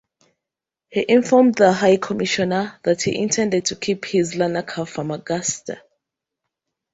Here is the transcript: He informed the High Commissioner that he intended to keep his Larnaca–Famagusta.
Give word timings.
He 0.89 1.05
informed 1.07 1.53
the 1.53 1.71
High 1.71 1.97
Commissioner 1.97 2.79
that 2.83 3.03
he 3.03 3.15
intended 3.21 3.65
to 3.65 3.75
keep 3.75 4.03
his 4.05 4.33
Larnaca–Famagusta. 4.33 5.77